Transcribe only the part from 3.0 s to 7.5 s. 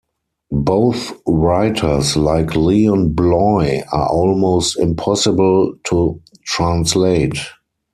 Bloy, are almost impossible to translate.